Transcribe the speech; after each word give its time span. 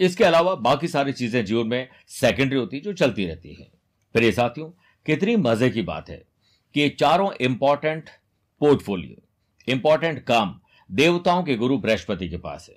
इसके 0.00 0.24
अलावा 0.24 0.54
बाकी 0.56 0.88
सारी 0.88 1.12
चीज़ें 1.12 1.44
जीवन 1.44 1.66
में 1.66 1.88
सेकेंडरी 2.10 2.58
होती 2.58 2.80
जो 2.80 2.92
चलती 2.94 3.26
रहती 3.26 3.54
है। 3.54 3.70
प्रिय 4.14 4.32
साथियों, 4.32 4.68
कितनी 5.06 5.36
मज़े 5.38 5.70
की 5.70 5.82
बात 5.84 6.08
है 6.10 6.22
कि 6.74 6.88
चारों 6.90 7.30
इंपॉर्टेंट 7.40 8.10
पोर्टफोलियो 8.60 9.22
इंपॉर्टेंट 9.68 10.24
काम 10.24 10.58
देवताओं 10.90 11.42
के 11.42 11.56
गुरु 11.56 11.78
बृहस्पति 11.78 12.28
के 12.28 12.36
पास 12.38 12.66
है। 12.70 12.76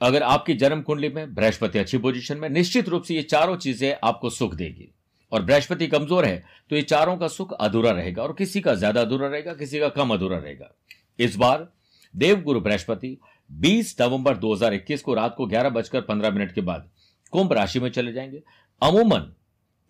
अगर 0.00 0.22
आपकी 0.22 0.54
जन्म 0.54 0.82
कुंडली 0.82 1.08
में 1.08 1.34
बृहस्पति 1.34 1.78
अच्छी 1.78 1.98
पोजीशन 1.98 2.38
में, 2.38 2.48
निश्चित 2.48 2.88
रूप 2.88 3.02
से 3.02 3.14
ये 3.14 3.22
चारों 3.24 3.56
चीज़ें 3.56 3.94
आपको 4.04 4.30
सुख 4.30 4.54
देगी। 4.54 4.92
और 5.32 5.42
बृहस्पति 5.42 5.86
कमज़ोर 5.86 6.24
है 6.24 6.44
तो 6.70 6.76
ये 6.76 6.82
चारों 6.82 7.16
का 7.16 7.28
सुख 7.28 7.52
अधूरा 7.54 7.90
रहेगा 7.90 8.22
और 8.22 8.32
किसी 8.32 8.60
का 8.60 8.74
ज़्यादा 8.74 9.00
अधूरा 9.00 9.28
रहेगा, 9.28 9.52
किसी 9.54 9.78
का 9.80 9.88
कम 9.90 10.10
अधूरा 10.10 10.38
रहेगा। 10.38 10.70
इस 11.18 11.36
बार 11.36 11.68
देवगुरु 12.14 12.60
बृहस्पति 12.60 13.16
20 13.52 13.96
नवंबर 14.00 14.36
2021 14.36 15.02
को 15.02 15.14
रात 15.14 15.34
को 15.36 15.46
ग्यारह 15.46 15.68
बजकर 15.68 16.00
पंद्रह 16.00 16.30
मिनट 16.30 16.52
के 16.52 16.60
बाद 16.60 16.90
कुंभ 17.30 17.52
राशि 17.52 17.80
में 17.80 17.90
चले 17.90 18.12
जाएँगे। 18.12 18.42
अमूमन 18.82 19.34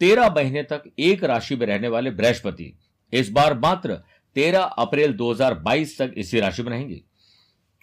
तेरह 0.01 0.29
महीने 0.29 0.63
तक 0.63 0.83
एक 0.99 1.25
राशि 1.25 1.57
में 1.57 1.67
रहने 1.67 1.89
वाले 1.89 2.11
बृहस्पति 2.11 2.79
इस 3.13 3.31
बार 3.31 3.59
मात्र 3.59 3.95
तेरह 4.35 4.61
अप्रैल 4.61 5.13
2022 5.13 5.99
तक 5.99 6.13
इसी 6.17 6.41
राशि 6.41 6.63
में 6.63 6.71
रहेंगे। 6.71 7.01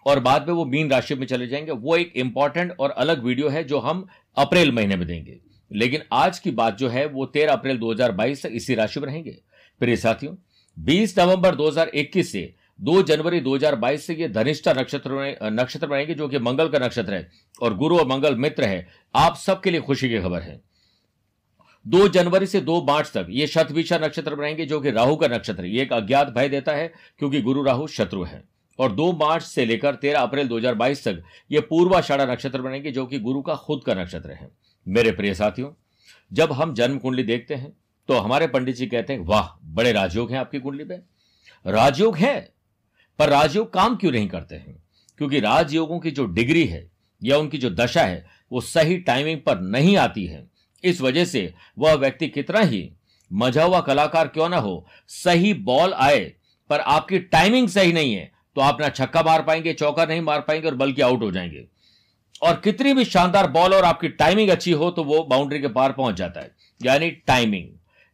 और 0.06 0.20
बाद 0.20 0.48
में 0.48 0.54
वो 0.54 0.66
मीन 0.66 0.90
राशि 0.90 1.16
में 1.16 1.28
चले 1.28 1.48
जाएँगे। 1.48 1.72
वो 1.72 1.96
एक 1.96 2.14
इंपॉर्टेंट 2.16 2.76
और 2.80 2.90
अलग 2.90 3.24
वीडियो 3.24 3.50
है 3.50 3.64
जो 3.64 3.80
हम 3.80 4.08
अप्रैल 4.38 4.72
महीने 4.72 4.96
में 4.96 5.08
देंगे। 5.08 5.40
लेकिन 5.72 6.02
आज 6.14 6.40
की 6.40 6.52
बात 6.52 6.78
जो 6.78 6.90
है, 6.90 7.06
वो 7.06 7.26
तेरह 7.26 7.54
अप्रैल 7.54 7.78
2022 7.78 8.44
तक 8.44 8.50
इसी 8.52 8.76
राशि 8.76 9.00
में 9.00 9.08
रहेंगे। 9.08 9.38
प्रिय 9.80 9.96
साथियों 9.96 10.36
20 10.80 11.20
नवंबर 11.20 11.56
2021 11.56 12.32
से 12.32 12.56
2 12.80 13.02
जनवरी 13.04 13.40
2022 13.40 14.06
से 14.08 14.16
ये 14.16 14.28
धनिष्ठा 14.30 14.74
नक्षत्र 14.74 15.38
नक्षत्र 15.44 15.88
बनेंगे 15.88 16.14
जो 16.14 16.28
कि 16.28 16.40
मंगल 16.40 16.70
का 16.70 16.80
नक्षत्र 16.80 17.14
है 17.14 17.30
और 17.62 17.78
गुरु 17.78 17.98
और 18.00 18.08
मंगल 18.08 18.36
मित्र 18.36 18.64
है। 18.64 18.88
आप 19.16 19.36
सबके 19.36 19.72
लिए 19.72 19.82
खुशी 19.82 20.10
की 20.10 20.20
खबर 20.20 20.42
है। 20.42 20.62
दो 21.86 22.08
जनवरी 22.08 22.46
से 22.46 22.62
दो 22.62 22.82
मार्च 22.82 23.12
तक 23.14 23.28
ये 23.30 23.48
शतभिषा 23.48 23.98
नक्षत्र 23.98 24.36
बनाएँगे 24.36 24.66
जो 24.66 24.80
कि 24.80 24.92
राहु 24.92 25.16
का 25.16 25.28
नक्षत्र 25.28 25.64
है। 25.64 25.70
ये 25.70 25.82
एक 25.82 25.94
अज्ञात 25.94 26.30
भय 26.30 26.50
देता 26.50 26.72
है, 26.72 26.92
क्योंकि 27.20 27.42
गुरु 27.42 27.64
राहु 27.64 27.88
शत्रु 27.88 28.24
है। 28.24 28.44
और 28.80 28.92
दो 28.92 29.12
मार्च 29.14 29.44
से 29.44 29.66
लेकर 29.66 29.96
तेरह 29.96 30.20
अप्रैल 30.20 30.48
2022 30.48 31.08
तक 31.08 31.24
ये 31.52 31.60
पूर्वाषाढ़ा 31.60 32.26
नक्षत्र 32.26 32.62
बनेंगे 32.62 32.92
जो 32.92 33.06
कि 33.06 33.20
गुरु 33.20 33.42
का 33.42 33.56
खुद 33.56 33.82
का 33.86 33.94
नक्षत्र 33.94 34.32
है। 34.32 34.50
मेरे 34.88 35.12
प्रिय 35.12 35.34
साथियों, 35.34 35.72
जब 36.34 36.52
हम 36.52 36.74
जन्म 36.74 36.98
कुंडली 36.98 37.24
देखते 37.24 37.56
हैं 37.56 37.74
तो 38.10 38.14
हमारे 38.14 38.48
पंडित 38.48 38.76
जी 38.76 38.86
कहते 38.88 39.14
हैं, 39.14 39.20
वाह, 39.20 39.48
बड़े 39.66 39.92
राजयोग 39.92 40.32
हैं 40.32 40.40
आपकी 40.40 40.60
कुंडली 40.60 40.84
में। 40.84 41.02
राजयोग 41.68 42.18
है? 42.18 42.57
पर 43.20 43.30
राजयोग 43.30 43.74
काम 43.74 43.96
क्यों 43.96 44.12
नहीं 44.12 44.28
करते 44.28 44.56
हैं? 44.56 44.84
क्योंकि 45.20 45.40
राजयोगों 45.40 46.00
की 46.00 46.12
जो 46.12 46.26
डिग्री 46.26 46.66
है 46.66 46.86
या 47.22 47.38
उनकी 47.38 47.58
जो 47.58 47.70
दशा 47.70 48.02
है, 48.02 48.26
वो 48.52 48.62
सही 48.62 48.98
टाइमिंग 48.98 49.40
पर 49.42 49.60
नहीं 49.60 49.96
आती 49.98 50.26
है। 50.26 50.46
इस 50.84 51.02
वजह 51.02 51.26
से 51.26 51.54
वह 51.80 51.94
व्यक्ति 51.94 52.28
कितना 52.28 52.60
ही 52.60 52.90
मज़ा 53.32 53.64
हुआ 53.64 53.80
कलाकार 53.82 54.28
क्यों 54.28 54.50
ना 54.50 54.58
हो, 54.58 54.86
सही 55.08 55.54
बॉल 55.54 55.94
आए, 55.94 56.20
पर 56.70 56.80
आपकी 56.80 57.20
टाइमिंग 57.20 57.68
सही 57.70 57.94
नहीं 57.94 58.14
है 58.14 58.32
तो 58.56 58.62
आप 58.62 58.82
ना 58.82 58.90
छक्का 58.90 59.22
मार 59.24 59.42
पाएँगे, 59.44 59.74
चौका 59.74 60.06
नहीं 60.06 60.22
मार 60.22 60.42
पाएँगे 60.42 60.68
और 60.68 60.76
बल्कि 60.76 61.02
आउट 61.02 61.24
हो 61.24 61.32
जाएँगे। 61.32 61.66
और 62.42 62.62
कितनी 62.64 62.94
भी 62.94 63.06
शानदार 63.06 63.50
बॉल 63.52 63.74
और 63.74 63.84
आपकी 63.84 64.10
टाइमिंग 64.10 64.50
अच्छी 64.50 64.72
हो 64.72 64.90
तो 64.92 65.04
वो 65.04 65.24
बाउंड्री 65.24 65.60
के 65.60 65.68
पार 65.68 65.92
पहुँच 65.92 66.16
जाता 66.16 66.42
है। 66.42 66.52
यानी 66.82 67.10
टाइमिंग 67.28 67.70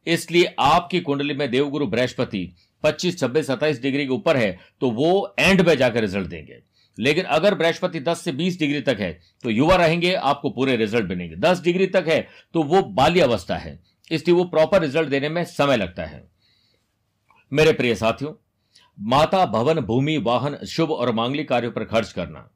इसलिए 0.08 0.54
आपकी 0.60 1.00
कुंडली 1.00 1.34
में 1.34 1.50
देवगुरु 1.52 1.88
बृहस्पति 1.88 2.52
25, 2.84 3.20
26, 3.20 3.48
27 3.48 3.82
डिग्री 3.82 4.06
के 4.06 4.14
ऊपर 4.14 4.38
है 4.38 4.58
तो 4.82 4.92
वो 4.92 5.36
एंड 5.40 5.62
में 5.62 5.76
जाकर 5.78 6.02
रिज़ल्ट 6.02 6.28
देंगे। 6.28 6.62
लेकिन 6.98 7.26
अगर 7.26 7.56
बृहस्पति 7.56 8.00
10 8.00 8.22
से 8.22 8.32
20 8.32 8.60
डिग्री 8.60 8.82
तक 8.82 8.98
है 9.00 9.12
तो 9.44 9.50
युवा 9.50 9.76
रहेंगे 9.76 10.14
आपको 10.14 10.50
पूरे 10.50 10.76
रिज़ल्ट 10.76 11.10
मिलेंगे। 11.10 11.36
10 11.38 11.62
डिग्री 11.64 11.88
तक 11.88 12.06
है 12.08 12.28
तो 12.54 12.64
वो 12.64 12.82
बाल्य 12.82 13.22
अवस्था 13.22 13.58
है। 13.58 13.80
इसलिए 14.12 14.36
वो 14.36 14.44
प्रॉपर 14.44 14.82
रिज़ल्ट 14.82 15.10
देने 15.10 15.30
में 15.30 15.44
समय 15.44 15.78
लगता 15.78 16.06
है। 16.06 16.24
मेरे 17.52 17.74
प्रिय 17.74 17.96
साथियों 17.96 18.34
माता 19.00 19.46
भवन 19.46 19.80
भूमि 19.80 20.18
वाहन 20.18 20.58
शुभ 20.66 20.92
और 20.92 21.12
मांगलिक 21.12 21.50
कार्यों 21.50 21.72
पर 21.72 21.84
खर्च 21.84 22.12
करना। 22.12 22.50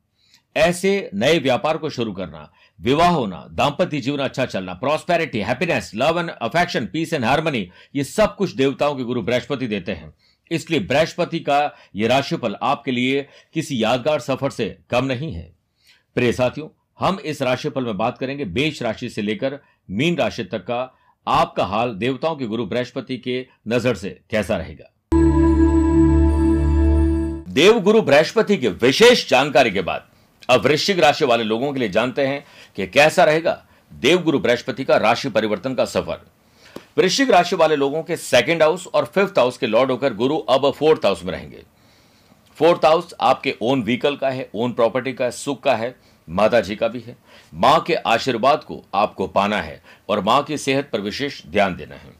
ऐसे 0.57 1.09
नए 1.13 1.39
व्यापार 1.39 1.77
को 1.77 1.89
शुरू 1.89 2.13
करना, 2.13 2.51
विवाह 2.79 3.09
होना 3.09 3.45
दाम्पत्य 3.51 3.99
जीवन 4.01 4.19
अच्छा 4.19 4.45
चलना 4.45 4.73
prosperity 4.73 5.39
happiness 5.39 5.91
love 5.95 6.19
and 6.19 6.29
affection 6.31 6.85
peace 6.85 7.13
and 7.13 7.25
harmony 7.25 7.67
ये 7.95 8.03
सब 8.03 8.35
कुछ 8.35 8.55
देवताओं 8.55 8.95
के 8.95 9.03
गुरु 9.03 9.21
बृहस्पति 9.21 9.67
देते 9.67 9.91
हैं। 9.91 10.13
इसलिए 10.51 10.79
बृहस्पति 10.79 11.39
का 11.39 11.59
यह 11.95 12.07
राशिफल 12.07 12.55
आपके 12.63 12.91
लिए 12.91 13.27
किसी 13.53 13.83
यादगार 13.83 14.19
सफ़र 14.19 14.49
से 14.49 14.77
कम 14.89 15.05
नहीं 15.05 15.31
है। 15.33 15.51
प्रिय 16.15 16.31
साथियों, 16.33 16.67
हम 16.99 17.19
इस 17.19 17.41
राशिफल 17.41 17.85
में 17.85 17.97
बात 17.97 18.17
करेंगे 18.17 18.45
बेश 18.45 18.81
राशि 18.83 19.09
से 19.09 19.21
लेकर 19.21 19.59
मीन 19.89 20.17
राशि 20.17 20.43
तक 20.43 20.65
का। 20.65 20.93
आपका 21.27 21.65
हाल 21.65 21.93
देवताओं 21.95 22.35
के 22.35 22.45
गुरु 22.45 22.65
बृहस्पति 22.65 23.17
के 23.17 23.45
नज़र 23.67 23.95
से 23.95 24.19
कैसा 24.29 24.57
रहेगा? 24.57 24.91
देवगुरु 27.49 28.01
बृहस्पति 28.01 28.57
के 28.57 28.69
विशेष 28.69 29.29
जानकारी 29.29 29.71
के 29.71 29.81
बाद 29.81 30.07
अब 30.49 30.61
वृश्चिक 30.61 30.99
राशि 30.99 31.25
वाले 31.25 31.43
लोगों 31.43 31.71
के 31.73 31.79
लिए 31.79 31.89
जानते 31.89 32.25
हैं 32.27 32.43
कि 32.77 32.87
कैसा 32.87 33.23
रहेगा 33.23 33.63
देवगुरु 33.91 34.39
बृहस्पति 34.39 34.83
का 34.83 34.97
राशि 34.97 35.29
परिवर्तन 35.29 35.73
का 35.75 35.85
सफ़र। 35.85 36.19
वृश्चिक 36.97 37.31
राशि 37.31 37.55
वाले 37.55 37.75
लोगों 37.75 38.03
के 38.03 38.15
सेकेंड 38.17 38.63
हाउस 38.63 38.85
और 38.87 39.05
फिफ्थ 39.05 39.39
हाउस 39.39 39.57
के 39.57 39.67
लॉर्ड 39.67 39.91
होकर 39.91 40.13
गुरु 40.13 40.37
अब 40.39 40.71
फोर्थ 40.71 41.05
हाउस 41.05 41.23
में 41.23 41.31
रहेंगे। 41.31 41.63
फोर्थ 42.57 42.85
हाउस 42.85 43.13
आपके 43.21 43.55
ओन 43.61 43.83
व्हीकल 43.83 44.15
का 44.15 44.29
है 44.29 44.49
ओन 44.55 44.71
प्रॉपर्टी 44.73 45.13
का 45.13 45.25
है, 45.25 45.31
सुख 45.31 45.61
का 45.63 45.75
है 45.75 45.95
माता 46.27 46.59
जी 46.61 46.75
का 46.75 46.87
भी 46.87 46.99
है। 46.99 47.15
माँ 47.53 47.79
के 47.79 47.93
आशीर्वाद 47.95 48.63
को 48.63 48.83
आपको 48.95 49.27
पाना 49.27 49.61
है 49.61 49.81
और 50.09 50.21
माँ 50.23 50.41
की 50.43 50.57
सेहत 50.57 50.89
पर 50.93 51.01
विशेष 51.01 51.41
ध्यान 51.47 51.75
देना 51.75 51.95
है। 51.95 52.15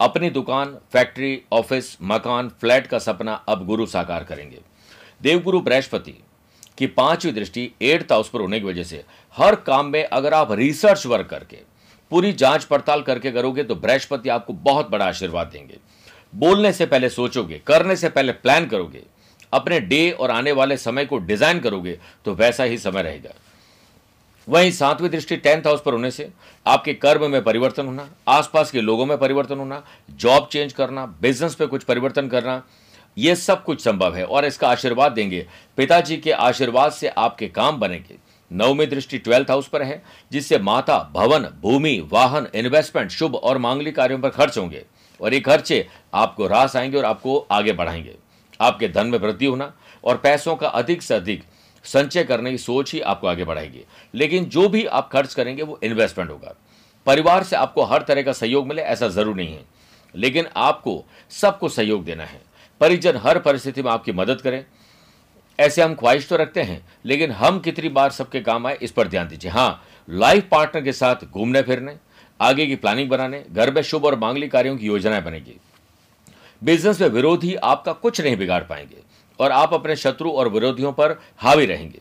अपनी 0.00 0.30
दुकान 0.30 0.76
फैक्ट्री 0.92 1.40
ऑफ़िस 1.52 1.96
मकान 2.02 2.48
फ्लैट 2.60 2.86
का 2.86 2.98
सपना 2.98 3.32
अब 3.48 3.66
गुरु 3.66 3.86
साकार 3.86 4.24
करेंगे। 4.24 4.60
देवगुरु 5.22 5.60
बृहस्पति 5.60 6.14
की 6.78 6.86
पांचवी 6.88 7.32
दृष्टि 7.32 7.70
एट्थ 7.82 8.12
हाउस 8.12 8.28
पर 8.28 8.40
होने 8.40 8.60
की 8.60 8.66
वजह 8.66 8.82
से। 8.82 9.02
हर 9.36 9.54
काम 9.56 9.86
में 9.86 10.04
अगर 10.04 10.34
आप 10.34 10.52
रिसर्च 10.52 11.06
वर्क 11.06 11.26
करके, 11.26 11.56
पूरी 12.12 12.32
जाँच 12.34 12.64
पड़ताल 12.64 13.02
करके 13.02 13.30
करोगे 13.30 13.62
तो 13.64 13.74
बृहस्पति 13.76 14.28
आपको 14.28 14.52
बहुत 14.52 14.90
बड़ा 14.90 15.06
आशीर्वाद 15.06 15.46
देंगे। 15.46 15.78
बोलने 16.32 16.72
से 16.72 16.86
पहले 16.86 17.08
सोचोगे, 17.10 17.60
करने 17.66 17.96
से 17.96 18.08
पहले 18.08 18.32
प्लान 18.34 18.66
करोगे, 18.66 19.02
अपने 19.52 19.80
डे 19.82 20.10
और 20.10 20.30
आने 20.30 20.52
वाले 20.52 20.76
समय 20.76 21.04
को 21.06 21.18
डिज़ाइन 21.18 21.60
करोगे 21.60 21.98
तो 22.24 22.34
वैसा 22.34 22.64
ही 22.64 22.78
समय 22.78 23.02
रहेगा। 23.02 23.34
वहीं 24.48 24.70
सातवीं 24.72 25.08
दृष्टि 25.10 25.36
टेंथ 25.36 25.66
हाउस 25.66 25.80
पर 25.82 25.92
होने 25.92 26.10
से, 26.10 26.28
आपके 26.66 26.92
कर्म 26.94 27.30
में 27.30 27.42
परिवर्तन 27.44 27.86
होना, 27.86 28.08
आसपास 28.28 28.70
के 28.70 28.80
लोगों 28.80 29.06
में 29.06 29.16
परिवर्तन 29.18 29.58
होना 29.58 29.82
जॉब 30.10 30.48
चेंज 30.52 30.72
करना 30.72 31.04
बिज़नेस 31.22 31.54
पे 31.54 31.66
कुछ 31.66 31.84
परिवर्तन 31.84 32.28
करना 32.28 32.62
यह 33.18 33.34
सब 33.34 33.64
कुछ 33.64 33.80
संभव 33.80 34.16
है 34.16 34.24
और 34.24 34.44
इसका 34.44 34.68
आशीर्वाद 34.68 35.12
देंगे। 35.12 35.46
पिताजी 35.76 36.16
के 36.16 36.32
आशीर्वाद 36.32 36.92
से 36.92 37.08
आपके 37.08 37.48
काम 37.48 37.80
बनेंगे। 37.80 38.16
नवमी 38.52 38.86
दृष्टि 38.86 39.18
ट्वेल्थ 39.18 39.50
हाउस 39.50 39.68
पर 39.68 39.82
है, 39.82 40.02
जिससे 40.32 40.58
माता, 40.58 41.10
भवन, 41.12 41.42
भूमि, 41.42 42.08
वाहन 42.12 42.48
इन्वेस्टमेंट 42.54 43.10
शुभ 43.10 43.34
और 43.34 43.58
मांगलिक 43.58 43.96
कार्यों 43.96 44.18
पर 44.18 44.28
खर्च 44.28 44.58
होंगे 44.58 44.84
और 45.20 45.34
ये 45.34 45.40
खर्चे 45.40 45.88
आपको 46.14 46.46
रास 46.46 46.76
आएँगे 46.76 46.98
और 46.98 47.04
आपको 47.04 47.46
आगे 47.50 47.72
बढ़ाएँगे। 47.72 48.14
आपके 48.60 48.88
धन 48.88 49.06
में 49.06 49.18
वृद्धि 49.18 49.46
होना 49.46 49.72
और 50.04 50.16
पैसों 50.16 50.56
का 50.56 50.68
अधिक 50.68 51.02
से 51.02 51.14
अधिक 51.14 51.42
संचय 51.84 52.24
करने 52.24 52.50
की 52.50 52.58
सोच 52.58 52.92
ही 52.92 53.00
आपको 53.00 53.26
आगे 53.26 53.44
बढ़ाएगी। 53.44 53.80
लेकिन 54.14 54.44
जो 54.44 54.68
भी 54.68 54.86
आप 54.86 55.10
खर्च 55.12 55.34
करेंगे, 55.34 55.62
वो 55.62 55.80
इन्वेस्टमेंट 55.82 56.30
होगा। 56.30 56.54
परिवार 57.06 57.42
से 57.42 57.56
आपको 57.56 57.82
हर 57.82 58.02
तरह 58.02 58.22
का 58.22 58.32
सहयोग 58.32 58.66
मिले, 58.66 58.82
ऐसा 58.82 59.08
ज़रूर 59.08 59.36
नहीं 59.36 59.52
है। 59.52 59.64
लेकिन 60.14 60.46
आपको 60.56 61.04
सबको 61.30 61.68
सहयोग 61.68 62.04
देना 62.04 62.24
है। 62.24 62.47
परिजन 62.80 63.16
हर 63.16 63.38
परिस्थिति 63.38 63.82
में 63.82 63.90
आपकी 63.90 64.12
मदद 64.12 64.40
करें। 64.40 64.64
ऐसे 65.58 65.82
हम 65.82 65.94
ख्वाहिश 65.94 66.28
तो 66.28 66.36
रखते 66.36 66.62
हैं, 66.62 66.80
लेकिन 67.04 67.30
हम 67.30 67.58
कितनी 67.58 67.88
बार 67.88 68.10
सबके 68.10 68.40
काम 68.40 68.66
आए, 68.66 68.78
इस 68.82 68.90
पर 68.90 69.08
ध्यान 69.08 69.28
दीजिए। 69.28 69.50
हाँ 69.50 69.84
लाइफ 70.08 70.48
पार्टनर 70.50 70.82
के 70.82 70.92
साथ 70.92 71.24
घूमने 71.24 71.62
फिरने, 71.62 71.96
आगे 72.40 72.66
की 72.66 72.76
प्लानिंग 72.76 73.08
बनाने, 73.10 73.42
घर 73.52 73.74
में 73.74 73.82
शुभ 73.82 74.04
और 74.04 74.18
मांगलिक 74.18 74.52
कार्यों 74.52 74.76
की 74.76 74.86
योजनाएँ 74.86 75.22
बनेगी। 75.22 75.56
बिज़नेस 76.62 77.00
में 77.00 77.08
विरोधी 77.08 77.54
आपका 77.54 77.92
कुछ 77.94 78.20
नहीं 78.20 78.36
बिगाड़ 78.36 78.62
पाएँगे 78.62 79.02
और 79.38 79.52
आप 79.52 79.74
अपने 79.74 79.96
शत्रु 79.96 80.30
और 80.30 80.48
विरोधियों 80.48 80.92
पर 80.92 81.18
हावी 81.38 81.66
रहेंगे। 81.66 82.00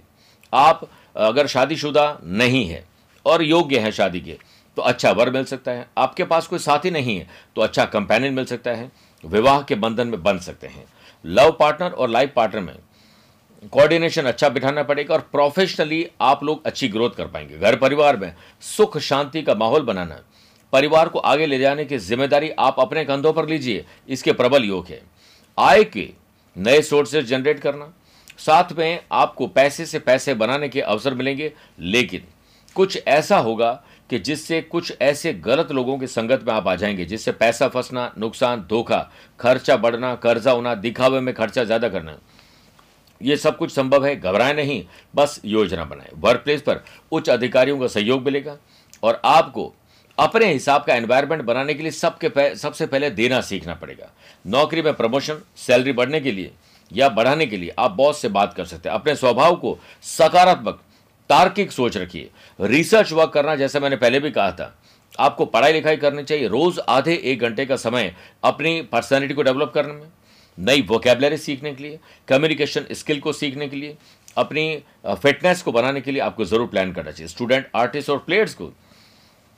आप, 0.53 0.87
अगर 1.15 1.47
शादीशुदा 1.47 2.17
नहीं 2.23 2.65
है 2.67 2.83
और 3.25 3.43
योग्य 3.43 3.79
है 3.79 3.91
शादी 3.91 4.19
के 4.19 4.37
तो 4.77 4.81
अच्छा 4.81 5.11
वर 5.11 5.29
मिल 5.29 5.43
सकता 5.45 5.71
है। 5.71 5.87
आपके 5.97 6.23
पास 6.23 6.47
कोई 6.47 6.59
साथी 6.59 6.91
नहीं 6.91 7.17
है 7.17 7.27
तो 7.55 7.61
अच्छा 7.61 7.85
कंपेनियन 7.87 8.33
मिल 8.33 8.45
सकता 8.45 8.71
है। 8.71 8.91
विवाह 9.23 9.61
के 9.61 9.75
बंधन 9.75 10.07
में 10.07 10.21
बन 10.23 10.39
सकते 10.39 10.67
हैं। 10.67 10.85
लव 11.25 11.55
पार्टनर 11.59 11.91
और 11.91 12.09
लाइफ 12.09 12.33
पार्टनर 12.35 12.61
में 12.61 12.75
कोऑर्डिनेशन 13.73 14.23
अच्छा 14.23 14.49
बिठाना 14.49 14.83
पड़ेगा 14.83 15.13
और 15.15 15.21
प्रोफेशनली 15.31 16.05
आप 16.21 16.43
लोग 16.43 16.65
अच्छी 16.65 16.87
ग्रोथ 16.87 17.09
कर 17.09 17.27
पाएँगे। 17.27 17.57
घर 17.57 17.75
परिवार 17.75 18.17
में 18.17 18.33
सुख, 18.61 18.97
शांति 18.97 19.41
का 19.41 19.55
माहौल 19.55 19.81
बनाना, 19.81 20.19
परिवार 20.73 21.09
को 21.09 21.19
आगे 21.19 21.45
ले 21.45 21.59
जाने 21.59 21.85
की 21.85 21.97
ज़िम्मेदारी 21.97 22.49
आप 22.59 22.79
अपने 22.79 23.05
कंधों 23.05 23.33
पर 23.33 23.47
लीजिए। 23.49 23.85
इसके 24.09 24.33
प्रबल 24.33 24.63
योग 24.63 24.87
है। 24.87 25.01
आय 25.57 25.83
के 25.83 26.09
नए 26.55 26.81
सोर्सेज 26.81 27.25
जनरेट 27.25 27.59
करना। 27.59 27.93
साथ 28.37 28.73
में 28.77 28.99
आपको 29.11 29.47
पैसे 29.47 29.85
से 29.85 29.99
पैसे 29.99 30.33
बनाने 30.33 30.69
के 30.69 30.81
अवसर 30.81 31.13
मिलेंगे, 31.13 31.51
लेकिन 31.79 32.23
कुछ 32.75 33.01
ऐसा 33.07 33.37
होगा 33.37 33.71
कि 34.09 34.19
जिससे 34.19 34.61
कुछ 34.61 34.93
ऐसे 35.01 35.33
गलत 35.33 35.71
लोगों 35.71 35.97
की 35.97 36.07
संगत 36.07 36.43
में 36.47 36.53
आप 36.53 36.67
आ 36.67 36.75
जाएँगे 36.75 37.05
जिससे 37.05 37.31
पैसा 37.31 37.67
फंसना 37.67 38.11
नुकसान 38.17 38.65
धोखा 38.69 38.99
खर्चा 39.39 39.77
बढ़ना 39.77 40.13
कर्जा 40.15 40.51
होना 40.51 40.75
दिखावे 40.75 41.19
में 41.19 41.33
खर्चा 41.35 41.63
ज़्यादा 41.63 41.89
करना 41.89 42.17
ये 43.21 43.37
सब 43.37 43.57
कुछ 43.57 43.71
संभव 43.71 44.05
है 44.05 44.15
घबराए 44.15 44.53
नहीं 44.53 44.83
बस 45.15 45.39
योजना 45.45 45.85
बनाए। 45.85 46.09
वर्क 46.15 46.41
प्लेस 46.43 46.61
पर 46.61 46.83
उच्च 47.11 47.29
अधिकारियों 47.29 47.79
का 47.79 47.87
सहयोग 47.87 48.23
मिलेगा 48.25 48.57
और 49.03 49.21
आपको 49.25 49.73
अपने 50.17 50.51
हिसाब 50.53 50.83
का 50.83 50.95
एनवायरनमेंट 50.95 51.41
बनाने 51.41 51.73
के 51.73 51.83
लिए 51.83 51.91
सबके 51.91 52.29
पह, 52.29 52.53
सबसे 52.53 52.85
पहले 52.85 53.09
देना 53.09 53.41
सीखना 53.41 53.73
पड़ेगा। 53.73 54.11
नौकरी 54.47 54.81
में 54.81 54.93
प्रमोशन 54.93 55.41
सैलरी 55.57 55.91
बढ़ने 55.91 56.19
के 56.19 56.31
लिए 56.31 56.51
या 56.91 57.09
बढ़ाने 57.09 57.45
के 57.45 57.57
लिए 57.57 57.73
आप 57.79 57.91
बॉस 57.91 58.21
से 58.21 58.29
बात 58.29 58.53
कर 58.53 58.65
सकते 58.65 58.89
हैं। 58.89 58.95
अपने 58.95 59.15
स्वभाव 59.15 59.55
को 59.55 59.77
सकारात्मक 60.01 60.81
तार्किक 61.29 61.71
सोच 61.71 61.97
रखिए। 61.97 62.29
रिसर्च 62.59 63.11
वर्क 63.11 63.31
करना, 63.33 63.55
जैसे 63.55 63.79
मैंने 63.79 63.95
पहले 63.95 64.19
भी 64.19 64.31
कहा 64.31 64.51
था, 64.51 64.73
आपको 65.19 65.45
पढ़ाई 65.47 65.73
लिखाई 65.73 65.97
करनी 65.97 66.23
चाहिए। 66.23 66.47
रोज 66.47 66.79
आधे 66.89 67.15
एक 67.23 67.41
घंटे 67.41 67.65
का 67.65 67.75
समय 67.77 68.13
अपनी 68.43 68.81
पर्सनैलिटी 68.83 69.33
को 69.33 69.43
डेवलप 69.43 69.71
करने 69.73 69.93
में, 69.93 70.07
नई 70.57 70.81
वोकेबलरी 70.83 71.37
सीखने 71.37 71.73
के 71.73 71.83
लिए 71.83 71.99
कम्युनिकेशन 72.27 72.85
स्किल 72.91 73.19
को 73.19 73.33
सीखने 73.33 73.67
के 73.67 73.75
लिए, 73.75 73.95
अपनी 74.37 74.83
फिटनेस 75.15 75.61
को 75.61 75.71
बनाने 75.71 76.01
के 76.01 76.11
लिए 76.11 76.21
आपको 76.21 76.45
ज़रूर 76.45 76.67
प्लान 76.67 76.91
करना 76.93 77.11
चाहिए। 77.11 77.27
स्टूडेंट 77.27 77.67
आर्टिस्ट 77.75 78.09
और 78.09 78.17
प्लेयर्स 78.19 78.53
को 78.53 78.71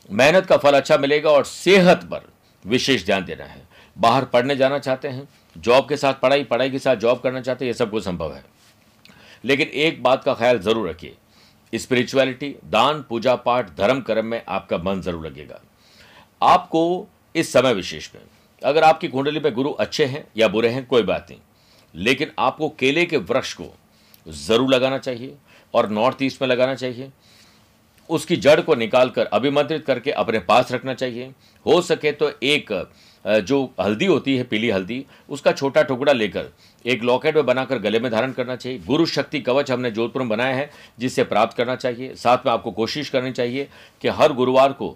मेहनत 0.10 0.46
का 0.46 0.58
फल 0.58 0.74
अच्छा 0.74 0.98
मिलेगा 0.98 1.30
और 1.30 1.46
सेहत 1.46 2.04
पर 2.12 2.28
विशेष 2.66 3.06
ध्यान 3.06 3.26
देना 3.26 3.44
है। 3.46 3.62
बाहर 3.98 4.26
पढ़ने 4.26 4.56
जाना 4.56 4.78
चाहते 4.80 5.08
हैं 5.08 5.28
जॉब 5.56 5.88
के 5.90 5.98
साथ 5.98 6.14
पढ़ाई 6.14 6.44
पढ़ाई 6.44 6.70
के 6.70 6.80
साथ 6.80 6.96
जॉब 6.98 7.20
करना 7.20 7.42
चाहते 7.42 7.66
हैं, 7.66 7.70
ये 7.70 7.74
सब 7.74 7.92
कुछ 7.92 8.04
संभव 8.04 8.34
है। 8.34 8.44
लेकिन 9.44 9.68
एक 9.68 10.02
बात 10.04 10.24
का 10.24 10.34
ख्याल 10.34 10.60
ज़रूर 10.60 10.90
रखिए 10.90 11.16
स्पिरिचुअलिटी 11.74 12.56
दान, 12.66 13.02
पूजा 13.02 13.36
पाठ, 13.36 13.70
धर्म, 13.78 14.02
कर्म 14.02 14.26
में 14.26 14.42
आपका 14.48 14.78
मन 14.78 15.02
ज़रूर 15.02 15.26
लगेगा। 15.26 15.60
आपको 16.42 17.08
इस 17.36 17.52
समय 17.54 17.74
विशेष 17.74 18.10
में, 18.16 18.22
अगर 18.62 18.84
आपकी 18.84 19.08
कुंडली 19.08 19.40
में 19.40 19.54
गुरु 19.54 19.72
अच्छे 19.72 20.06
हैं 20.06 20.26
या 20.38 20.48
बुरे 20.48 20.70
हैं, 20.70 20.86
कोई 20.86 21.04
बात 21.04 21.28
नहीं। 21.30 21.40
लेकिन 21.96 22.32
आपको 22.40 22.70
केले 22.70 23.06
के 23.06 23.18
वृक्ष 23.18 23.54
को 23.54 23.74
ज़रूर 24.26 24.70
लगाना 24.70 24.98
चाहिए 24.98 25.36
और 25.74 25.90
नॉर्थ 25.90 26.22
ईस्ट 26.22 26.42
में 26.42 26.48
लगाना 26.50 26.76
चाहिए। 26.76 27.10
उसकी 28.10 28.36
जड़ 28.38 28.60
को 28.62 28.76
निकालकर 28.76 29.26
अभिमंत्रित 29.26 29.86
करके 29.86 30.12
अपने 30.14 30.40
पास 30.42 30.72
रखना 30.72 30.94
चाहिए। 30.94 31.32
हो 31.66 31.82
सके 31.82 32.12
तो 32.12 32.32
एक 32.44 32.72
जो 33.26 33.64
हल्दी 33.82 34.06
होती 34.06 34.36
है, 34.38 34.44
पीली 34.44 34.70
हल्दी, 34.70 35.06
उसका 35.30 35.52
छोटा 35.52 35.82
टुकड़ा 35.84 36.14
लेकर 36.14 36.46
एक 36.86 37.04
लॉकेट 37.04 37.36
में 37.36 37.46
बनाकर 37.46 37.80
गले 37.80 38.00
में 38.00 38.10
धारण 38.12 38.32
करना 38.32 38.56
चाहिए। 38.56 38.80
गुरु 38.80 39.06
शक्ति 39.06 39.40
कवच 39.42 39.72
हमने 39.72 39.92
जोधपुर 39.92 40.22
में 40.22 40.30
बनाया 40.30 40.56
है, 40.56 40.70
जिससे 41.00 41.24
प्राप्त 41.24 41.58
करना 41.58 41.76
चाहिए। 41.76 42.14
साथ 42.16 42.46
में 42.46 42.52
आपको 42.54 42.72
कोशिश 42.72 43.10
करनी 43.10 43.32
चाहिए 43.32 43.68
कि 44.02 44.08
हर 44.10 44.34
गुरुवार 44.34 44.74
को 44.74 44.96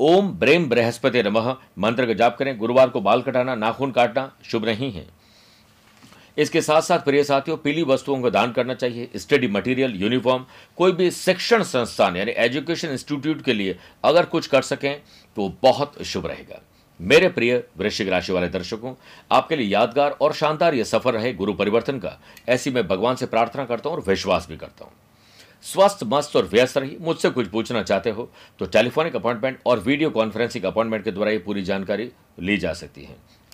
ओम 0.00 0.28
ब्रेम 0.30 0.68
बृहस्पति 0.68 1.22
नमः 1.22 1.54
मंत्र 1.78 2.06
का 2.06 2.12
जाप 2.14 2.36
करें। 2.38 2.56
गुरुवार 2.58 2.88
को 2.88 3.00
बाल 3.00 3.22
कटाना, 3.22 3.54
नाखून 3.54 3.90
काटना 3.92 4.30
शुभ 4.44 4.64
नहीं 4.64 4.92
है। 4.92 5.06
इसके 6.36 6.60
साथ 6.62 6.82
साथ 6.82 6.98
प्रिय 7.00 7.24
साथियों, 7.24 7.56
पीली 7.58 7.82
वस्तुओं 7.84 8.20
का 8.22 8.30
दान 8.30 8.52
करना 8.52 8.74
चाहिए। 8.74 9.08
स्टडी 9.16 9.48
मटेरियल 9.48 9.94
यूनिफॉर्म 9.96 10.44
कोई 10.78 10.92
भी 10.92 11.10
शिक्षण 11.12 11.62
संस्थान, 11.64 12.16
यानी 12.16 12.32
एजुकेशन 12.38 12.88
इंस्टीट्यूट 12.90 13.42
के 13.42 13.52
लिए 13.52 13.76
अगर 14.04 14.24
कुछ 14.26 14.46
कर 14.46 14.62
सकें 14.64 15.00
तो 15.36 15.52
बहुत 15.62 16.02
शुभ 16.04 16.26
रहेगा। 16.26 16.60
मेरे 17.00 17.28
प्रिय 17.30 17.62
वृश्चिक 17.78 18.08
राशि 18.08 18.32
वाले 18.32 18.48
दर्शकों, 18.50 18.94
आपके 19.30 19.56
लिए 19.56 19.68
यादगार 19.68 20.10
और 20.12 20.32
शानदार 20.34 20.74
यह 20.74 20.84
सफ़र 20.84 21.14
रहे 21.14 21.32
गुरु 21.34 21.54
परिवर्तन 21.54 21.98
का। 21.98 22.18
ऐसी 22.48 22.70
मैं 22.70 22.86
भगवान 22.88 23.16
से 23.16 23.26
प्रार्थना 23.26 23.64
करता 23.66 23.88
हूँ 23.88 23.96
और 23.96 24.04
विश्वास 24.08 24.46
भी 24.48 24.56
करता 24.56 24.84
हूँ। 24.84 24.92
स्वस्थ, 25.64 25.98
मस्त 26.04 26.36
और 26.36 26.44
व्यस्त 26.46 26.78
रही 26.78 26.96
मुझसे 27.00 27.30
कुछ 27.30 27.48
पूछना 27.48 27.82
चाहते 27.82 28.10
हो 28.10 28.28
तो 28.60 28.66
टेलीफोनिक 28.68 29.16
अपॉइंटमेंट 29.16 29.58
और 29.66 29.80
वीडियो 29.80 30.10
कॉन्फ्रेंसिंग 30.10 30.64
अपॉइंटमेंट 30.64 31.04
के 31.04 31.10
द्वारा 31.10 31.30
ये 31.30 31.38
पूरी 31.40 31.62
जानकारी 31.62 32.10
ली 32.40 32.56
जा 32.58 32.72
सकती 32.74 33.04
है। 33.04 33.16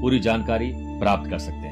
पूरी 0.00 0.18
जानकारी 0.18 0.72
प्राप्त 0.76 1.30
कर 1.30 1.38
सकते 1.38 1.66
हैं। 1.66 1.67